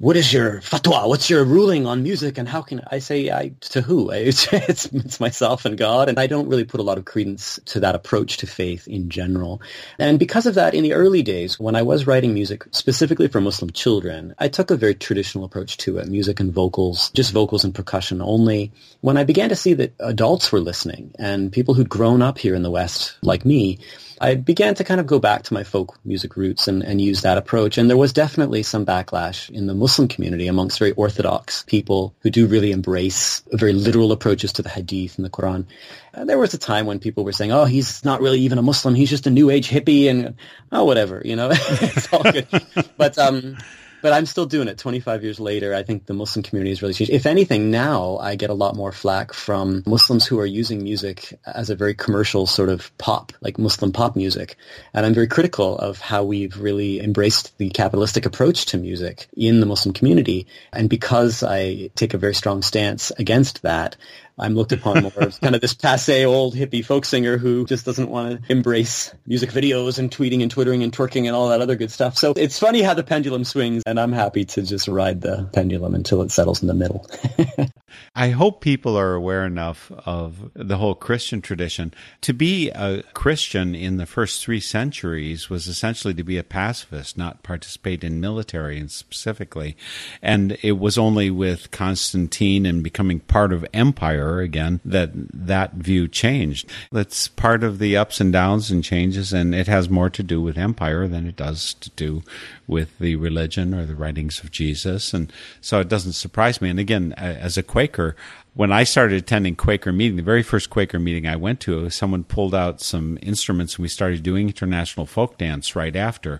[0.03, 1.07] what is your fatwa?
[1.07, 2.37] What's your ruling on music?
[2.37, 4.11] And how can I say I, to who?
[4.23, 6.09] It's, it's, it's myself and God.
[6.09, 9.09] And I don't really put a lot of credence to that approach to faith in
[9.09, 9.61] general.
[9.97, 13.39] And because of that, in the early days, when I was writing music specifically for
[13.39, 17.63] Muslim children, I took a very traditional approach to it, music and vocals, just vocals
[17.63, 18.73] and percussion only.
[18.99, 22.55] When I began to see that adults were listening and people who'd grown up here
[22.55, 23.79] in the West, like me,
[24.23, 27.23] I began to kind of go back to my folk music roots and, and use
[27.23, 27.77] that approach.
[27.77, 32.29] And there was definitely some backlash in the Muslim community amongst very orthodox people who
[32.29, 35.65] do really embrace very literal approaches to the Hadith and the Quran.
[36.13, 38.61] And there was a time when people were saying, "Oh, he's not really even a
[38.61, 40.35] Muslim; he's just a New Age hippie," and
[40.71, 42.47] oh, whatever, you know, it's all good.
[42.95, 43.57] but um,
[44.03, 45.73] but I'm still doing it 25 years later.
[45.73, 47.13] I think the Muslim community has really changed.
[47.13, 51.33] If anything, now I get a lot more flack from Muslims who are using music
[51.47, 54.57] as a very commercial sort of pop, like Muslim pop music.
[54.93, 59.61] And I'm very critical of how we've really embraced the capitalistic approach to music in
[59.61, 60.47] the Muslim community.
[60.73, 63.95] And because I take a very strong stance against that,
[64.37, 67.85] I'm looked upon more as kind of this passe old hippie folk singer who just
[67.85, 71.61] doesn't want to embrace music videos and tweeting and twittering and twerking and all that
[71.61, 72.17] other good stuff.
[72.17, 75.93] So it's funny how the pendulum swings, and I'm happy to just ride the pendulum
[75.93, 77.07] until it settles in the middle.
[78.15, 81.93] I hope people are aware enough of the whole Christian tradition.
[82.21, 87.17] To be a Christian in the first three centuries was essentially to be a pacifist,
[87.17, 89.75] not participate in military and specifically.
[90.21, 96.07] And it was only with Constantine and becoming part of empire again that that view
[96.07, 96.69] changed.
[96.91, 100.41] That's part of the ups and downs and changes, and it has more to do
[100.41, 102.23] with empire than it does to do
[102.67, 105.13] with the religion or the writings of Jesus.
[105.13, 106.69] And so it doesn't surprise me.
[106.69, 108.15] And again, as a Quaker,
[108.55, 112.23] when I started attending Quaker meeting, the very first Quaker meeting I went to, someone
[112.23, 116.39] pulled out some instruments and we started doing international folk dance right after.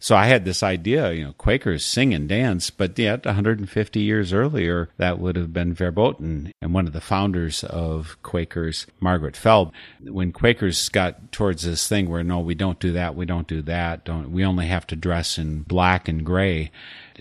[0.00, 4.32] So I had this idea, you know, Quakers sing and dance, but yet 150 years
[4.32, 6.50] earlier, that would have been verboten.
[6.62, 12.08] And one of the founders of Quakers, Margaret Fell, when Quakers got towards this thing
[12.08, 14.96] where no, we don't do that, we don't do that, don't, we only have to
[14.96, 16.70] dress in black and gray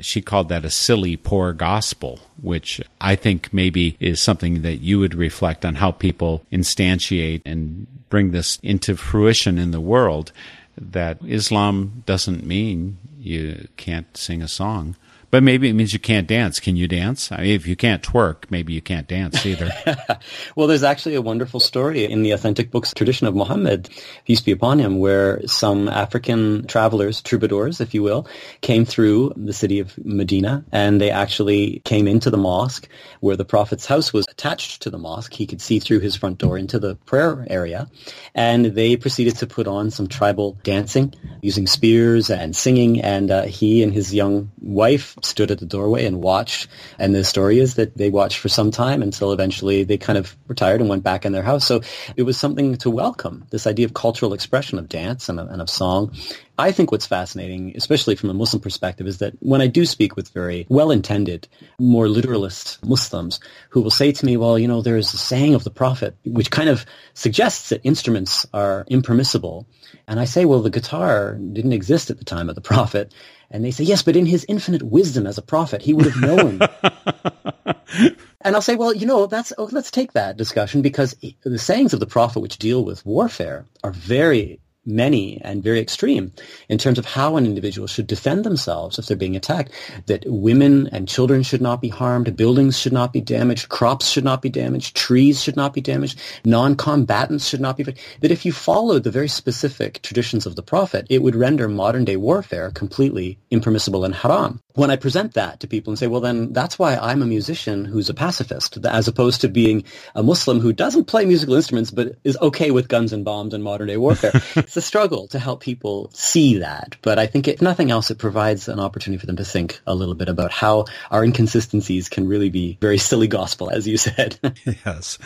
[0.02, 5.00] she called that a silly, poor gospel, which I think maybe is something that you
[5.00, 10.32] would reflect on how people instantiate and bring this into fruition in the world.
[10.78, 14.96] That Islam doesn't mean you can't sing a song.
[15.32, 16.60] But maybe it means you can't dance.
[16.60, 17.32] Can you dance?
[17.32, 19.72] I mean, if you can't twerk, maybe you can't dance either.
[20.56, 23.90] well, there's actually a wonderful story in the authentic books tradition of Muhammad,
[24.26, 28.28] peace be upon him, where some African travelers, troubadours, if you will,
[28.62, 32.88] came through the city of Medina and they actually came into the mosque
[33.20, 35.34] where the Prophet's house was attached to the mosque.
[35.34, 37.90] He could see through his front door into the prayer area
[38.34, 43.44] and they proceeded to put on some tribal dancing using spears and singing and uh,
[43.44, 46.68] he and his young wife stood at the doorway and watched.
[46.98, 50.36] And the story is that they watched for some time until eventually they kind of
[50.48, 51.66] retired and went back in their house.
[51.66, 51.82] So
[52.16, 55.62] it was something to welcome, this idea of cultural expression of dance and of, and
[55.62, 56.16] of song.
[56.58, 60.18] I think what's fascinating, especially from a Muslim perspective, is that when I do speak
[60.18, 61.48] with very well-intended,
[61.80, 63.40] more literalist Muslims
[63.70, 66.18] who will say to me, well, you know, there is a saying of the Prophet
[66.26, 69.68] which kind of suggests that instruments are impermissible.
[70.06, 73.14] And I say, well, the guitar didn't exist at the time of the Prophet.
[73.52, 76.22] And they say, yes, but in his infinite wisdom as a prophet, he would have
[76.22, 76.60] known.
[78.42, 81.94] and I'll say, well, you know, that's, oh, let's take that discussion because the sayings
[81.94, 86.32] of the prophet which deal with warfare are very many and very extreme
[86.68, 89.72] in terms of how an individual should defend themselves if they're being attacked.
[90.08, 94.24] That women and children should not be harmed, buildings should not be damaged, crops should
[94.24, 97.84] not be damaged, trees should not be damaged, non-combatants should not be.
[97.84, 102.06] That if you followed the very specific traditions of the Prophet, it would render modern
[102.06, 106.22] day warfare completely impermissible and haram when I present that to people and say, well,
[106.22, 109.84] then that's why I'm a musician who's a pacifist, as opposed to being
[110.16, 113.64] a Muslim who doesn't play musical instruments but is okay with guns and bombs and
[113.64, 114.32] modern day warfare.
[114.70, 116.96] It's a struggle to help people see that.
[117.02, 119.96] But I think if nothing else, it provides an opportunity for them to think a
[119.96, 124.40] little bit about how our inconsistencies can really be very silly gospel, as you said.
[124.86, 125.18] yes.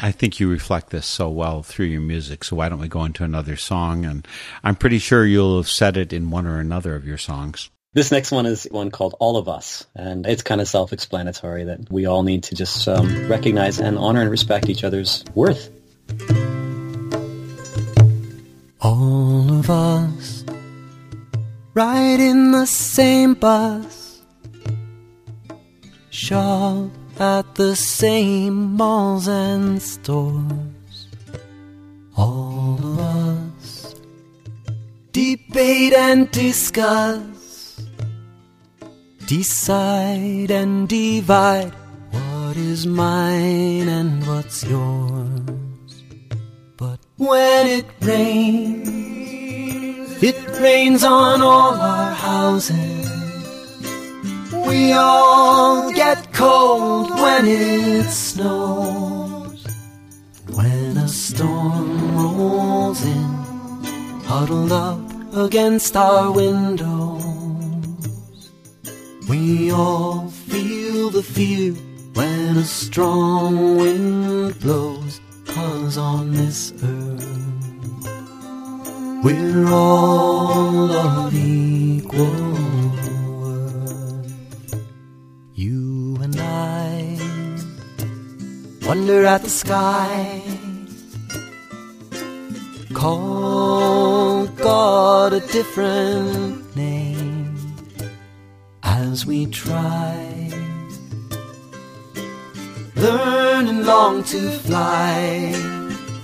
[0.00, 2.42] I think you reflect this so well through your music.
[2.42, 4.04] So why don't we go into another song?
[4.04, 4.26] And
[4.64, 7.70] I'm pretty sure you'll have said it in one or another of your songs.
[7.92, 11.92] This next one is one called All of Us, and it's kind of self-explanatory that
[11.92, 15.70] we all need to just um, recognize and honor and respect each other's worth.
[18.82, 20.44] All of us
[21.74, 24.22] ride in the same bus,
[26.10, 31.08] shop at the same malls and stores.
[32.16, 33.94] All of us
[35.12, 37.30] debate and discuss
[39.30, 41.72] Decide and divide
[42.10, 45.69] what is mine and what's yours.
[47.20, 48.88] When it rains,
[50.22, 53.06] it rains on all our houses.
[54.66, 59.66] We all get cold when it snows.
[60.48, 63.34] When a storm rolls in,
[64.24, 65.00] huddled up
[65.34, 67.22] against our windows,
[69.28, 71.74] We all feel the fear
[72.14, 75.20] when a strong wind blows,
[75.54, 77.24] Cause on this earth,
[79.24, 82.52] we're all of equal
[83.40, 84.32] worth.
[85.54, 87.18] You and I
[88.86, 90.40] wonder at the sky,
[92.94, 97.56] call God a different name
[98.82, 100.69] as we try.
[103.00, 105.54] Learn and long to fly.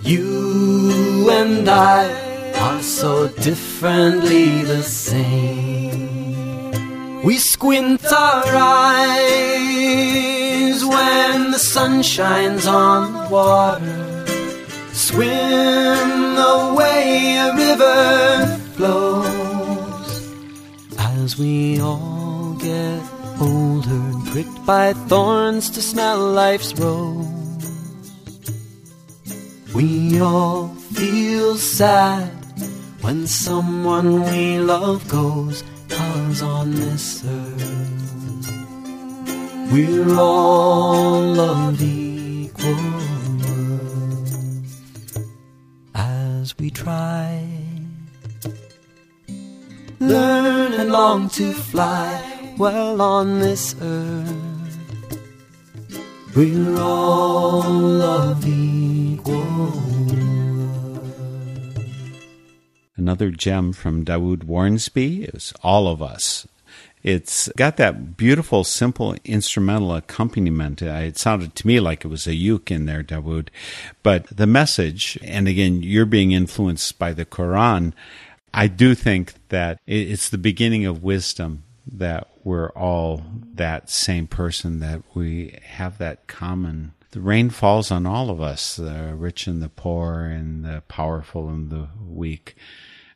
[0.02, 6.06] You and I are so differently the same.
[7.24, 9.24] We squint our eyes
[10.84, 14.24] when the sun shines on the water.
[14.92, 20.10] Swim the way a river flows
[20.98, 23.02] as we all get
[23.40, 27.24] older, pricked by thorns to smell life's rose.
[29.74, 32.28] We all feel sad
[33.00, 38.46] when someone we love goes, cause on this earth
[39.72, 42.74] we're all of equal
[43.40, 44.76] worth
[45.94, 47.42] as we try.
[49.98, 54.78] Learn and long to fly well on this earth.
[56.34, 59.72] We're all of equal.
[62.96, 66.46] Another gem from Dawood Wharnsby is All of Us.
[67.02, 70.82] It's got that beautiful, simple instrumental accompaniment.
[70.82, 73.48] It sounded to me like it was a uke in there, Dawood.
[74.02, 77.92] But the message, and again, you're being influenced by the Quran,
[78.52, 83.24] I do think that it's the beginning of wisdom that we're all
[83.54, 86.92] that same person, that we have that common.
[87.10, 91.48] The rain falls on all of us, the rich and the poor, and the powerful
[91.48, 92.54] and the weak.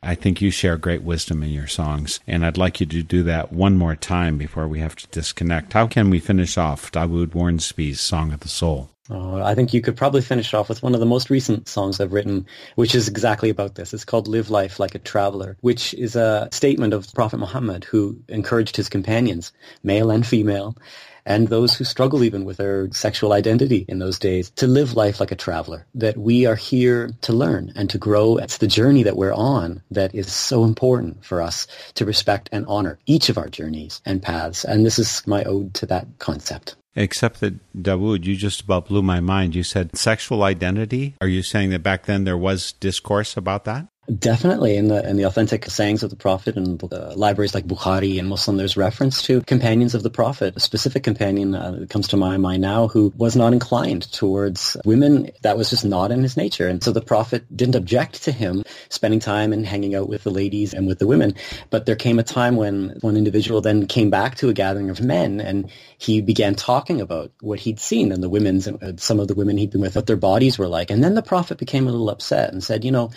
[0.03, 3.23] I think you share great wisdom in your songs, and I'd like you to do
[3.23, 5.71] that one more time before we have to disconnect.
[5.71, 8.90] How can we finish off Dawood Wharnsby's Song of the Soul?
[9.13, 11.99] Oh, I think you could probably finish off with one of the most recent songs
[11.99, 12.45] I've written,
[12.75, 13.93] which is exactly about this.
[13.93, 18.17] It's called Live Life Like a Traveler, which is a statement of Prophet Muhammad who
[18.29, 19.51] encouraged his companions,
[19.83, 20.77] male and female,
[21.25, 25.19] and those who struggle even with their sexual identity in those days, to live life
[25.19, 25.85] like a traveler.
[25.95, 28.37] That we are here to learn and to grow.
[28.37, 32.65] It's the journey that we're on that is so important for us to respect and
[32.67, 34.63] honor each of our journeys and paths.
[34.63, 36.75] And this is my ode to that concept.
[36.95, 39.55] Except that, Dawood, you just about blew my mind.
[39.55, 41.15] You said sexual identity.
[41.21, 43.87] Are you saying that back then there was discourse about that?
[44.19, 48.19] Definitely, in the in the authentic sayings of the Prophet and uh, libraries like Bukhari
[48.19, 50.57] and Muslim, there's reference to companions of the Prophet.
[50.57, 54.75] A specific companion uh, that comes to my mind now who was not inclined towards
[54.83, 55.29] women.
[55.43, 58.63] That was just not in his nature, and so the Prophet didn't object to him
[58.89, 61.35] spending time and hanging out with the ladies and with the women.
[61.69, 64.99] But there came a time when one individual then came back to a gathering of
[64.99, 69.29] men, and he began talking about what he'd seen and the women's and some of
[69.29, 71.87] the women he'd been with, what their bodies were like, and then the Prophet became
[71.87, 73.11] a little upset and said, you know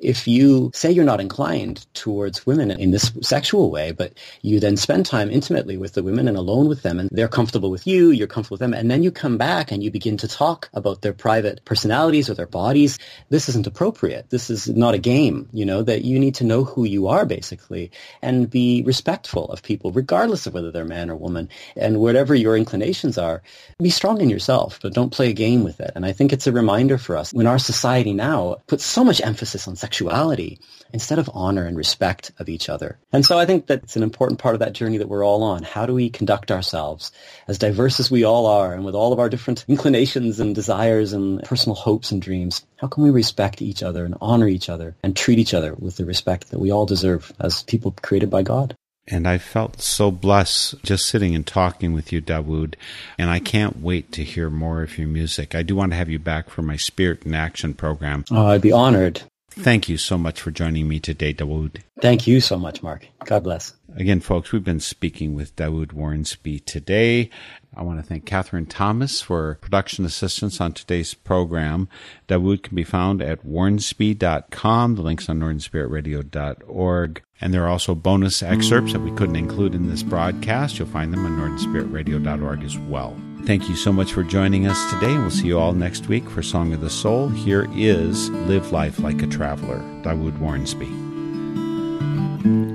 [0.00, 4.76] if you say you're not inclined towards women in this sexual way, but you then
[4.76, 8.10] spend time intimately with the women and alone with them, and they're comfortable with you,
[8.10, 11.02] you're comfortable with them, and then you come back and you begin to talk about
[11.02, 12.98] their private personalities or their bodies,
[13.28, 14.30] this isn't appropriate.
[14.30, 17.26] This is not a game, you know, that you need to know who you are
[17.26, 17.90] basically
[18.22, 21.48] and be respectful of people, regardless of whether they're man or woman.
[21.76, 23.42] And whatever your inclinations are,
[23.78, 25.92] be strong in yourself, but don't play a game with it.
[25.94, 29.20] And I think it's a reminder for us when our society now puts so much
[29.20, 30.60] emphasis on sexuality
[30.92, 32.96] instead of honor and respect of each other.
[33.12, 35.42] And so I think that it's an important part of that journey that we're all
[35.42, 35.64] on.
[35.64, 37.10] How do we conduct ourselves
[37.48, 41.12] as diverse as we all are and with all of our different inclinations and desires
[41.12, 42.64] and personal hopes and dreams?
[42.76, 45.96] How can we respect each other and honor each other and treat each other with
[45.96, 48.76] the respect that we all deserve as people created by God?
[49.08, 52.74] And I felt so blessed just sitting and talking with you, Dawood.
[53.18, 55.56] And I can't wait to hear more of your music.
[55.56, 58.24] I do want to have you back for my Spirit in Action program.
[58.30, 59.22] Oh, I'd be honored.
[59.50, 61.82] Thank you so much for joining me today, Dawood.
[62.00, 63.06] Thank you so much, Mark.
[63.24, 63.74] God bless.
[63.96, 67.30] Again, folks, we've been speaking with Dawood Wharnsby today.
[67.74, 71.88] I want to thank Catherine Thomas for production assistance on today's program.
[72.28, 74.94] Dawood can be found at wharnsby.com.
[74.94, 77.22] The link's on northernspiritradio.org.
[77.40, 80.78] And there are also bonus excerpts that we couldn't include in this broadcast.
[80.78, 83.16] You'll find them on northernspiritradio.org as well.
[83.46, 86.40] Thank you so much for joining us today, we'll see you all next week for
[86.40, 87.28] Song of the Soul.
[87.28, 90.88] Here is Live Life Like a Traveler, Dawood Wharnsby.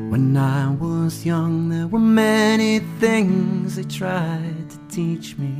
[0.09, 5.55] When I was young, there were many things they tried to teach me.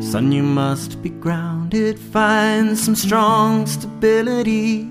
[0.00, 4.84] Son, you must be grounded, find some strong stability.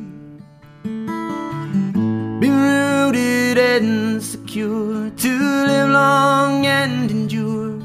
[2.40, 7.79] Be rooted and secure to live long and endure.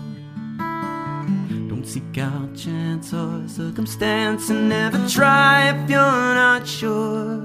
[1.95, 7.37] Seek out chance or circumstance and never try if you're not sure.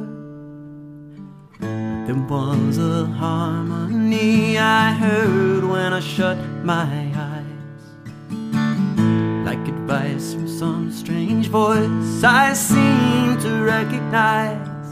[1.59, 7.83] There was a harmony I heard when I shut my eyes.
[9.45, 14.89] Like advice from some strange voice I seem to recognize.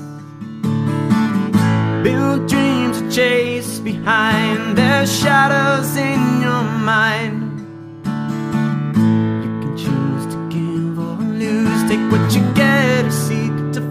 [2.03, 7.46] Build dreams to chase behind, there's shadows in your mind.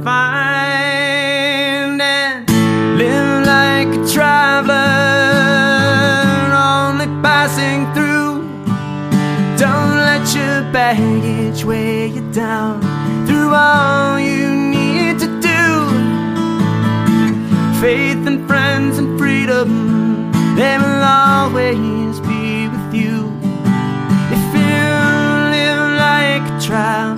[0.07, 2.49] Find, and
[2.97, 4.75] live like a traveler,
[6.55, 8.47] only passing through.
[9.59, 12.81] Don't let your baggage weigh you down
[13.27, 14.47] through all you
[14.77, 15.65] need to do.
[17.81, 23.33] Faith and friends and freedom, they will always be with you.
[24.37, 24.87] If you
[25.57, 27.16] live like a traveler,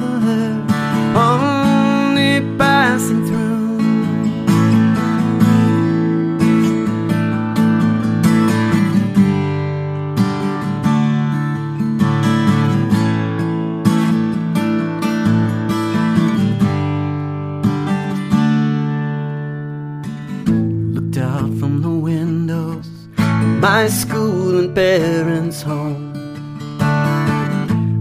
[23.61, 26.15] my school and parents' home.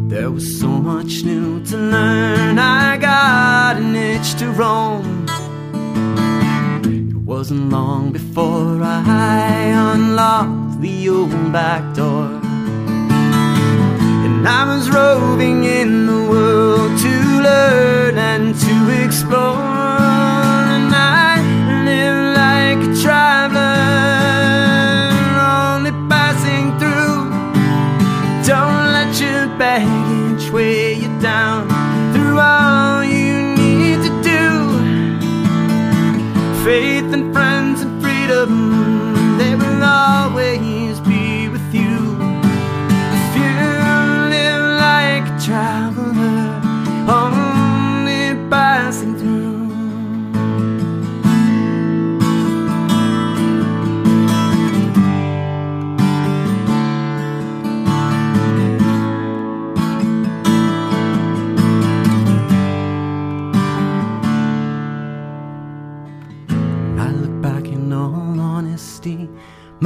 [0.07, 5.25] There was so much new to learn, I got an itch to roam.
[6.85, 12.29] It wasn't long before I unlocked the old back door.
[14.25, 19.96] And I was roving in the world to learn and to explore.
[29.77, 31.67] Baggage weigh you down
[32.11, 34.43] through all you need to do.
[36.65, 38.66] Faith and friends and freedom,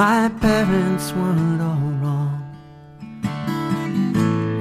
[0.10, 2.42] my parents weren't all wrong.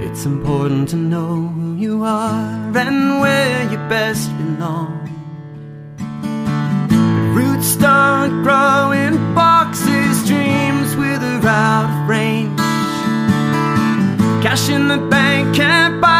[0.05, 4.93] It's important to know who you are and where you best belong.
[7.35, 12.61] Roots start growing boxes, dreams wither out of range.
[14.45, 16.20] Cash in the bank can't buy